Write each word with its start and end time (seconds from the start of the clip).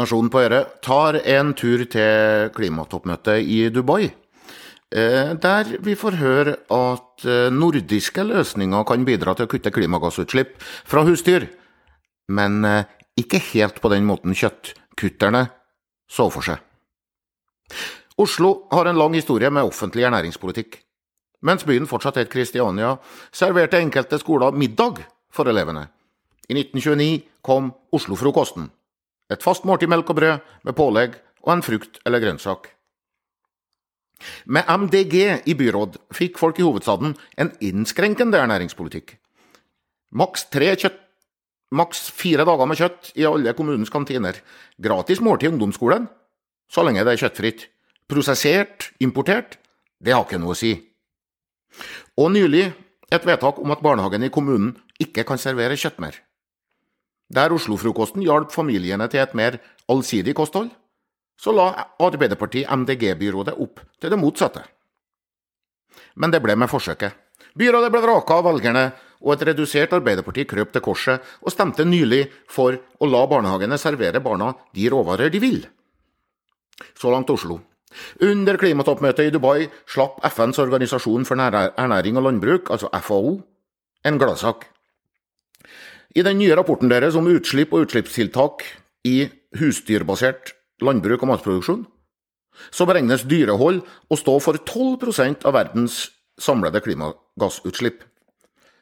Nasjonen 0.00 0.30
på 0.32 0.40
Øre 0.40 0.64
tar 0.84 1.18
en 1.20 1.52
tur 1.56 1.84
til 1.92 2.50
klimatoppmøtet 2.56 3.44
i 3.44 3.66
Dubai. 3.72 4.08
Eh, 4.90 5.34
der 5.38 5.76
vi 5.84 5.94
får 5.94 6.16
høre 6.18 6.54
at 6.74 7.26
eh, 7.28 7.52
nordiske 7.54 8.24
løsninger 8.26 8.86
kan 8.88 9.04
bidra 9.06 9.36
til 9.36 9.46
å 9.46 9.50
kutte 9.52 9.70
klimagassutslipp 9.70 10.56
fra 10.60 11.04
husdyr, 11.06 11.46
men 12.32 12.64
eh, 12.66 12.88
ikke 13.20 13.38
helt 13.52 13.78
på 13.82 13.92
den 13.92 14.08
måten 14.08 14.34
kjøttkutterne 14.34 15.44
så 16.10 16.26
for 16.34 16.48
seg. 16.48 16.58
Oslo 18.20 18.66
har 18.72 18.90
en 18.90 18.98
lang 18.98 19.14
historie 19.14 19.52
med 19.52 19.68
offentlig 19.68 20.08
ernæringspolitikk. 20.08 20.80
Mens 21.46 21.62
byen 21.64 21.86
fortsatt 21.88 22.18
het 22.20 22.32
Kristiania, 22.32 22.96
serverte 23.32 23.78
enkelte 23.78 24.18
skoler 24.20 24.52
middag 24.52 25.04
for 25.32 25.48
elevene. 25.48 25.86
I 26.50 26.58
1929 26.58 27.22
kom 27.46 27.70
Oslofrokosten. 27.94 28.68
Et 29.30 29.42
fast 29.42 29.66
måltid 29.68 29.90
melk 29.90 30.10
og 30.10 30.18
brød 30.18 30.52
med 30.66 30.76
pålegg 30.76 31.16
og 31.44 31.52
en 31.54 31.64
frukt 31.64 32.00
eller 32.06 32.22
grønnsak. 32.22 32.68
Med 34.44 34.68
MDG 34.68 35.46
i 35.48 35.54
byråd 35.56 35.96
fikk 36.12 36.38
folk 36.38 36.58
i 36.60 36.66
hovedstaden 36.66 37.14
en 37.40 37.52
innskrenkende 37.64 38.40
ernæringspolitikk. 38.42 39.16
Maks 40.10 40.50
tre 40.52 40.74
kjøtt 40.76 41.06
Maks 41.70 42.08
fire 42.10 42.42
dager 42.42 42.66
med 42.66 42.80
kjøtt 42.80 43.12
i 43.14 43.26
alle 43.28 43.52
kommunens 43.54 43.92
kantiner. 43.94 44.40
Gratis 44.82 45.20
måltid 45.22 45.46
i 45.46 45.52
ungdomsskolen, 45.52 46.08
så 46.66 46.82
lenge 46.82 47.04
det 47.06 47.12
er 47.14 47.20
kjøttfritt. 47.22 47.68
Prosessert, 48.10 48.88
importert, 48.98 49.54
det 50.02 50.16
har 50.16 50.24
ikke 50.26 50.40
noe 50.42 50.56
å 50.56 50.58
si. 50.58 50.72
Og 52.18 52.32
nylig 52.34 52.64
et 53.14 53.26
vedtak 53.26 53.60
om 53.62 53.70
at 53.70 53.84
barnehagen 53.86 54.26
i 54.26 54.32
kommunen 54.34 54.72
ikke 54.98 55.22
kan 55.28 55.38
servere 55.38 55.78
kjøtt 55.78 56.02
mer. 56.02 56.18
Der 57.30 57.52
Oslo-frokosten 57.54 58.24
hjalp 58.26 58.50
familiene 58.52 59.06
til 59.10 59.22
et 59.22 59.34
mer 59.38 59.60
allsidig 59.90 60.34
kosthold, 60.34 60.70
så 61.40 61.54
la 61.54 61.70
Arbeiderparti-MDG-byrådet 62.02 63.54
opp 63.56 63.80
til 64.00 64.12
det 64.12 64.18
motsatte. 64.18 64.64
Men 66.16 66.34
det 66.34 66.42
ble 66.42 66.56
med 66.58 66.68
forsøket. 66.70 67.14
Byrådet 67.56 67.90
ble 67.92 68.02
vraka 68.04 68.40
av 68.40 68.46
velgerne, 68.50 68.90
og 69.20 69.34
et 69.34 69.46
redusert 69.50 69.92
Arbeiderparti 69.92 70.46
krøp 70.48 70.72
til 70.72 70.84
korset 70.84 71.32
og 71.44 71.52
stemte 71.52 71.84
nylig 71.84 72.22
for 72.48 72.76
å 72.76 73.08
la 73.08 73.20
barnehagene 73.28 73.78
servere 73.80 74.22
barna 74.24 74.54
de 74.76 74.86
råvarer 74.92 75.32
de 75.32 75.42
vil. 75.42 75.58
Så 76.96 77.12
langt 77.12 77.30
Oslo. 77.30 77.58
Under 78.22 78.56
klimatoppmøtet 78.56 79.28
i 79.28 79.34
Dubai 79.34 79.68
slapp 79.88 80.22
FNs 80.24 80.60
organisasjon 80.62 81.26
for 81.28 81.36
ernæring 81.36 82.16
og 82.16 82.28
landbruk, 82.28 82.70
altså 82.70 82.88
FAO, 83.02 83.40
en 84.04 84.20
gladsak. 84.20 84.68
I 86.10 86.24
den 86.26 86.40
nye 86.40 86.56
rapporten 86.58 86.90
deres 86.90 87.14
om 87.18 87.28
utslipp 87.30 87.74
og 87.74 87.86
utslippstiltak 87.86 88.64
i 89.06 89.28
husdyrbasert 89.60 90.54
landbruk 90.82 91.22
og 91.22 91.30
matproduksjon, 91.30 91.84
så 92.74 92.86
beregnes 92.88 93.26
dyrehold 93.30 93.80
å 94.10 94.18
stå 94.18 94.36
for 94.42 94.58
12% 94.58 95.46
av 95.46 95.54
verdens 95.54 96.02
samlede 96.40 96.82
klimagassutslipp. 96.82 98.02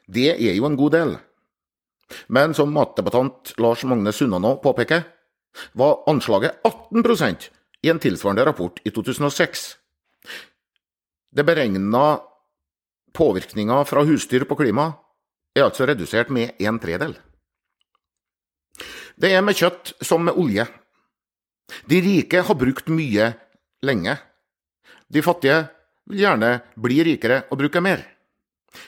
Det 0.09 0.31
er 0.33 0.55
jo 0.57 0.65
en 0.65 0.77
god 0.79 0.95
del. 0.95 1.11
Men 2.33 2.55
som 2.57 2.73
matdebattant 2.73 3.53
Lars 3.61 3.83
Magne 3.85 4.13
Sunnanå 4.15 4.55
påpeker, 4.63 5.05
var 5.77 6.01
anslaget 6.09 6.63
18% 6.65 7.49
i 7.85 7.91
en 7.91 8.01
tilsvarende 8.01 8.45
rapport 8.47 8.79
i 8.85 8.91
2006. 8.93 9.67
Det 11.29 11.45
beregna 11.45 12.19
påvirkninga 13.13 13.83
fra 13.85 14.03
husdyr 14.05 14.45
på 14.49 14.57
klima 14.57 14.91
er 15.55 15.65
altså 15.65 15.87
redusert 15.89 16.29
med 16.33 16.59
en 16.59 16.79
tredel. 16.81 17.15
Det 19.19 19.33
er 19.35 19.43
med 19.43 19.57
kjøtt 19.57 19.93
som 20.05 20.23
med 20.23 20.37
olje. 20.39 20.65
De 21.89 21.99
rike 22.01 22.43
har 22.45 22.57
brukt 22.57 22.87
mye 22.93 23.33
lenge. 23.85 24.15
De 25.09 25.21
fattige 25.25 25.65
vil 26.09 26.23
gjerne 26.23 26.53
bli 26.79 27.01
rikere 27.05 27.43
og 27.49 27.59
bruke 27.61 27.81
mer. 27.83 28.05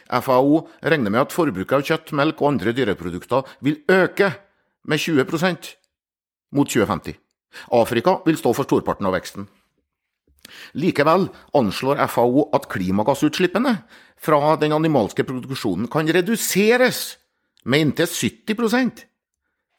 FAO 0.08 0.68
regner 0.84 1.12
med 1.12 1.24
at 1.26 1.34
forbruket 1.34 1.80
av 1.80 1.86
kjøtt, 1.86 2.14
melk 2.18 2.42
og 2.42 2.54
andre 2.54 2.74
dyreprodukter 2.78 3.48
vil 3.66 3.82
øke 3.90 4.30
med 4.86 5.02
20% 5.02 5.74
mot 6.54 6.70
2050. 6.70 7.18
Afrika 7.76 8.20
vil 8.26 8.38
stå 8.40 8.54
for 8.56 8.68
storparten 8.68 9.10
av 9.10 9.18
veksten. 9.18 9.48
Likevel 10.78 11.28
anslår 11.58 12.02
FAO 12.12 12.50
at 12.56 12.68
klimagassutslippene 12.72 13.78
fra 14.22 14.56
den 14.62 14.76
animalske 14.76 15.26
produksjonen 15.28 15.90
kan 15.92 16.10
reduseres 16.10 17.18
med 17.66 17.88
inntil 17.88 18.10
70% 18.10 19.08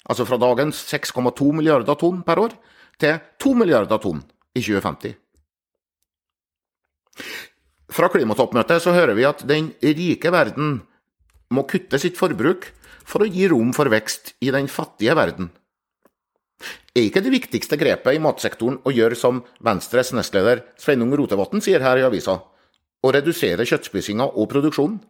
altså 0.08 0.26
fra 0.26 0.38
dagens 0.40 0.78
6,2 0.90 1.50
milliarder 1.56 1.98
tonn 1.98 2.22
per 2.26 2.40
år 2.42 2.54
til 3.00 3.18
2 3.42 3.54
milliarder 3.58 4.00
tonn 4.02 4.22
i 4.54 4.62
2050. 4.62 5.14
Fra 7.92 8.08
klimatoppmøtet 8.12 8.82
så 8.82 8.94
hører 8.96 9.16
vi 9.16 9.26
at 9.28 9.42
den 9.48 9.72
rike 9.82 10.32
verden 10.32 10.78
må 11.52 11.66
kutte 11.68 12.00
sitt 12.00 12.16
forbruk 12.16 12.70
for 13.04 13.24
å 13.24 13.28
gi 13.28 13.48
rom 13.50 13.74
for 13.76 13.90
vekst 13.92 14.34
i 14.40 14.52
den 14.54 14.70
fattige 14.70 15.16
verden. 15.18 15.50
Er 16.94 17.06
ikke 17.06 17.22
det 17.24 17.32
viktigste 17.34 17.78
grepet 17.80 18.16
i 18.16 18.22
matsektoren 18.22 18.80
å 18.86 18.92
gjøre 18.94 19.18
som 19.18 19.42
Venstres 19.64 20.12
nestleder 20.16 20.64
Sveinung 20.80 21.14
Rotevatn 21.18 21.62
sier 21.64 21.82
her 21.84 22.00
i 22.00 22.06
avisa, 22.06 22.38
å 23.02 23.12
redusere 23.14 23.66
kjøttspisinga 23.68 24.28
og 24.32 24.50
produksjonen? 24.52 25.00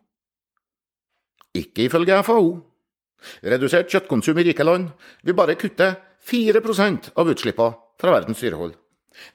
Ikke 1.59 1.87
ifølge 1.87 2.23
FAO. 2.25 2.55
Redusert 3.45 3.91
kjøttkonsum 3.93 4.39
i 4.41 4.47
rike 4.49 4.65
land 4.65 4.89
vil 5.23 5.37
bare 5.39 5.59
kutte 5.61 5.93
4% 6.27 7.13
av 7.19 7.31
utslippene 7.31 7.77
fra 8.01 8.15
verdens 8.15 8.41
dyrehold. 8.43 8.75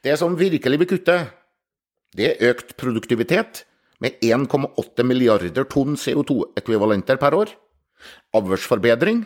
Det 0.04 0.16
som 0.20 0.36
virkelig 0.40 0.82
vil 0.82 0.90
kutte, 0.90 1.18
det 2.18 2.32
er 2.32 2.52
økt 2.52 2.74
produktivitet 2.80 3.64
med 4.04 4.18
1,8 4.24 5.06
milliarder 5.06 5.68
tonn 5.70 5.98
CO2-ekvivalenter 6.00 7.20
per 7.22 7.38
år, 7.38 7.54
avlsforbedring 8.38 9.24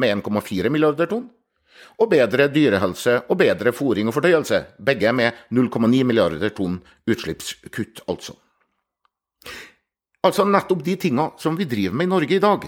med 0.00 0.22
1,4 0.22 0.72
milliarder 0.72 1.10
tonn, 1.10 1.28
og 2.00 2.10
bedre 2.10 2.48
dyrehelse 2.52 3.16
og 3.28 3.38
bedre 3.40 3.72
fòring 3.76 4.10
og 4.10 4.16
fordøyelse, 4.16 4.60
begge 4.78 5.12
med 5.12 5.46
0,9 5.52 6.04
milliarder 6.04 6.52
tonn 6.56 6.78
utslippskutt, 7.08 8.04
altså. 8.08 8.36
Altså 10.20 10.44
nettopp 10.44 10.82
de 10.84 10.96
tinga 11.00 11.30
som 11.40 11.56
vi 11.56 11.68
driver 11.68 11.96
med 11.96 12.08
i 12.08 12.12
Norge 12.12 12.36
i 12.36 12.42
dag. 12.42 12.66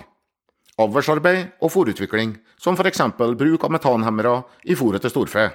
Avlsarbeid 0.81 1.59
og 1.61 1.73
fòrutvikling, 1.73 2.39
som 2.57 2.79
f.eks. 2.79 3.03
bruk 3.19 3.65
av 3.65 3.75
metanhemmere 3.75 4.39
i 4.65 4.77
fôret 4.79 5.05
til 5.05 5.13
storfe. 5.13 5.51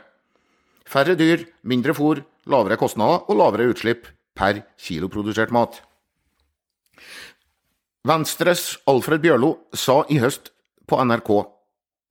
Færre 0.87 1.17
dyr, 1.17 1.43
mindre 1.63 1.95
fôr, 1.97 2.21
lavere 2.45 2.77
kostnader 2.77 3.25
og 3.27 3.39
lavere 3.41 3.71
utslipp 3.71 4.07
per 4.37 4.61
kilo 4.77 5.09
produsert 5.09 5.51
mat. 5.51 5.81
Venstres 8.07 8.77
Alfred 8.87 9.19
Bjørlo 9.25 9.55
sa 9.75 10.03
i 10.07 10.21
høst 10.21 10.53
på 10.87 10.99
NRK 11.03 11.31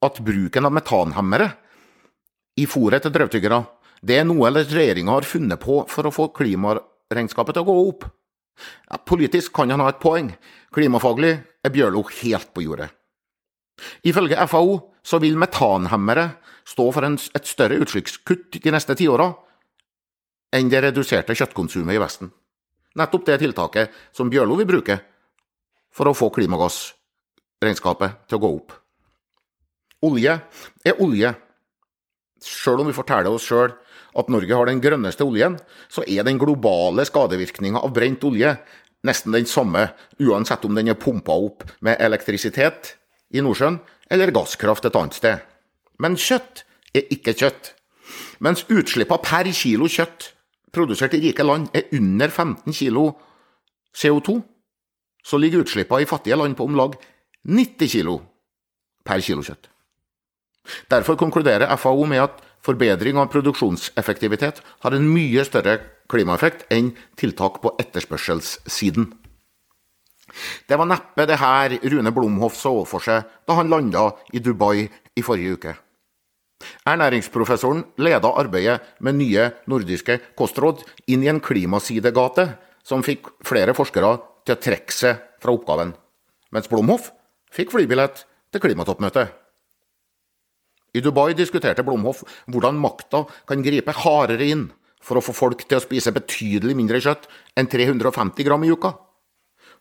at 0.05 0.19
bruken 0.21 0.67
av 0.67 0.75
metanhemmere 0.75 1.49
i 2.57 2.65
fôret 2.69 3.03
til 3.05 3.13
drøvtyggere, 3.13 3.61
det 4.01 4.19
er 4.19 4.27
noe 4.29 4.51
regjeringa 4.53 5.15
har 5.15 5.25
funnet 5.25 5.61
på 5.61 5.81
for 5.89 6.07
å 6.07 6.13
få 6.13 6.29
klimaregnskapet 6.37 7.57
til 7.57 7.65
å 7.65 7.69
gå 7.69 7.77
opp. 7.87 8.05
Ja, 8.89 8.97
politisk 8.97 9.53
kan 9.57 9.69
han 9.73 9.81
ha 9.83 9.89
et 9.91 10.01
poeng, 10.01 10.31
klimafaglig 10.73 11.35
er 11.37 11.73
Bjørlo 11.73 12.03
helt 12.21 12.53
på 12.53 12.65
jordet. 12.65 12.89
Ifølge 14.05 14.47
FAO 14.49 14.79
så 15.05 15.19
vil 15.21 15.37
metanhemmere 15.37 16.31
stå 16.67 16.87
for 16.91 17.05
en, 17.05 17.17
et 17.17 17.47
større 17.47 17.77
utslippskutt 17.83 18.57
de 18.63 18.73
neste 18.73 18.97
tiåra 18.97 19.29
enn 20.55 20.71
det 20.71 20.81
reduserte 20.87 21.35
kjøttkonsumet 21.37 21.97
i 21.97 22.01
Vesten. 22.01 22.31
Nettopp 22.97 23.27
det 23.27 23.37
tiltaket 23.43 23.93
som 24.15 24.29
Bjørlo 24.31 24.57
vil 24.57 24.69
bruke 24.69 24.97
for 25.93 26.09
å 26.09 26.17
få 26.17 26.31
klimagassregnskapet 26.33 28.25
til 28.27 28.39
å 28.39 28.41
gå 28.41 28.51
opp. 28.57 28.73
Olje 30.05 30.33
er 30.85 31.01
olje. 31.01 31.33
Sjøl 32.43 32.83
om 32.83 32.89
vi 32.89 32.95
forteller 32.95 33.33
oss 33.33 33.47
sjøl 33.49 33.73
at 34.17 34.29
Norge 34.33 34.53
har 34.53 34.69
den 34.69 34.81
grønneste 34.81 35.25
oljen, 35.25 35.57
så 35.89 36.03
er 36.05 36.25
den 36.25 36.39
globale 36.41 37.05
skadevirkninga 37.05 37.81
av 37.81 37.93
brent 37.93 38.23
olje 38.25 38.55
nesten 39.05 39.35
den 39.35 39.45
samme, 39.49 39.87
uansett 40.19 40.65
om 40.65 40.75
den 40.77 40.89
er 40.91 40.99
pumpa 40.99 41.35
opp 41.37 41.65
med 41.85 42.01
elektrisitet 42.03 42.95
i 43.33 43.43
Nordsjøen 43.43 43.79
eller 44.13 44.33
gasskraft 44.35 44.87
et 44.87 44.97
annet 44.97 45.17
sted. 45.17 45.43
Men 46.01 46.17
kjøtt 46.17 46.63
er 46.95 47.09
ikke 47.13 47.35
kjøtt. 47.37 47.73
Mens 48.43 48.65
utslippene 48.69 49.23
per 49.23 49.49
kilo 49.53 49.89
kjøtt 49.91 50.31
produsert 50.73 51.15
i 51.17 51.21
rike 51.23 51.45
land 51.45 51.71
er 51.75 51.89
under 51.97 52.29
15 52.29 52.75
kilo 52.75 53.09
CO2, 53.97 54.37
så 55.25 55.39
ligger 55.41 55.65
utslippene 55.65 56.05
i 56.05 56.09
fattige 56.09 56.37
land 56.37 56.55
på 56.57 56.67
om 56.67 56.77
lag 56.77 56.95
90 57.47 57.91
kilo 57.91 58.19
per 59.05 59.23
kilo 59.25 59.43
kjøtt. 59.45 59.69
Derfor 60.91 61.17
konkluderer 61.19 61.71
FAO 61.79 62.05
med 62.09 62.23
at 62.25 62.41
forbedring 62.65 63.19
av 63.21 63.29
produksjonseffektivitet 63.31 64.61
har 64.83 64.95
en 64.95 65.07
mye 65.07 65.45
større 65.47 65.79
klimaeffekt 66.11 66.67
enn 66.73 66.93
tiltak 67.19 67.61
på 67.63 67.73
etterspørselssiden. 67.81 69.09
Det 70.67 70.77
var 70.77 70.89
neppe 70.89 71.25
det 71.27 71.39
her 71.39 71.77
Rune 71.91 72.11
Blomhoff 72.13 72.57
så 72.59 72.73
for 72.85 73.03
seg 73.03 73.27
da 73.47 73.57
han 73.57 73.71
landa 73.71 74.09
i 74.35 74.43
Dubai 74.43 74.87
i 74.87 75.23
forrige 75.25 75.57
uke. 75.57 75.75
Ernæringsprofessoren 76.89 77.83
leda 78.01 78.31
arbeidet 78.41 78.81
med 79.05 79.19
nye 79.19 79.51
nordiske 79.69 80.19
kostråd 80.37 80.83
inn 81.07 81.23
i 81.23 81.29
en 81.31 81.41
klimasidegate 81.43 82.49
som 82.87 83.05
fikk 83.05 83.29
flere 83.45 83.75
forskere 83.77 84.15
til 84.47 84.55
å 84.55 84.61
trekke 84.63 84.95
seg 84.95 85.21
fra 85.43 85.53
oppgaven, 85.53 85.93
mens 86.51 86.69
Blomhoff 86.71 87.11
fikk 87.53 87.75
flybillett 87.75 88.25
til 88.51 88.63
klimatoppmøtet. 88.63 89.46
I 90.97 91.03
Dubai 91.03 91.35
diskuterte 91.37 91.85
Blomhoff 91.85 92.23
hvordan 92.49 92.79
makta 92.81 93.25
kan 93.47 93.61
gripe 93.65 93.93
hardere 94.03 94.47
inn 94.49 94.67
for 95.03 95.19
å 95.19 95.23
få 95.23 95.35
folk 95.35 95.61
til 95.67 95.77
å 95.77 95.83
spise 95.83 96.13
betydelig 96.15 96.75
mindre 96.77 97.01
kjøtt 97.03 97.29
enn 97.57 97.69
350 97.69 98.47
gram 98.47 98.65
i 98.65 98.73
uka. 98.73 98.95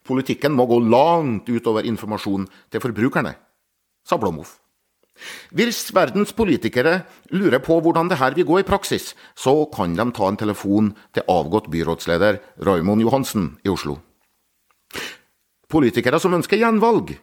Politikken 0.07 0.55
må 0.55 0.69
gå 0.71 0.79
langt 0.87 1.49
utover 1.51 1.87
informasjon 1.89 2.47
til 2.71 2.83
forbrukerne, 2.85 3.35
sa 4.07 4.21
Blomhoff. 4.21 4.59
Hvis 5.57 5.89
verdens 5.97 6.35
politikere 6.37 7.07
lurer 7.33 7.63
på 7.65 7.79
hvordan 7.81 8.11
det 8.11 8.19
her 8.21 8.37
vil 8.37 8.47
gå 8.47 8.59
i 8.61 8.67
praksis, 8.69 9.15
så 9.35 9.65
kan 9.73 9.97
de 9.97 10.05
ta 10.13 10.29
en 10.29 10.37
telefon 10.37 10.93
til 11.17 11.25
avgått 11.33 11.71
byrådsleder 11.73 12.39
Raymond 12.69 13.03
Johansen 13.03 13.55
i 13.65 13.73
Oslo. 13.73 13.97
Politikere 15.73 16.21
som 16.23 16.37
ønsker 16.37 16.61
gjenvalg, 16.61 17.17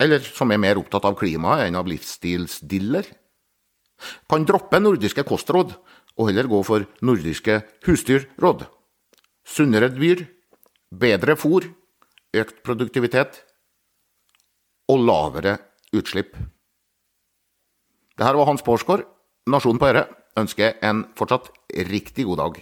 eller 0.00 0.20
som 0.20 0.52
er 0.52 0.60
mer 0.60 0.80
opptatt 0.80 1.06
av 1.08 1.16
klimaet 1.18 1.66
enn 1.66 1.78
av 1.78 1.88
livsstilsdiller, 1.88 3.08
kan 4.28 4.44
droppe 4.44 4.80
nordiske 4.80 5.24
kostråd 5.24 5.72
og 6.16 6.28
heller 6.28 6.48
gå 6.50 6.60
for 6.66 6.84
nordiske 7.04 7.62
husdyrråd. 7.86 8.66
Sunnere 9.46 9.88
dyr, 9.94 10.26
bedre 10.92 11.36
fôr, 11.38 11.68
økt 12.36 12.60
produktivitet 12.66 13.40
og 14.92 15.02
lavere 15.06 15.56
utslipp. 15.96 16.36
Det 18.16 18.24
her 18.24 18.36
var 18.36 18.48
Hans 18.48 18.64
Porsgaard. 18.64 19.04
Nasjonen 19.46 19.78
på 19.78 19.88
Øre 19.88 20.06
ønsker 20.40 20.80
en 20.84 21.04
fortsatt 21.16 21.52
riktig 21.88 22.24
god 22.26 22.40
dag. 22.42 22.56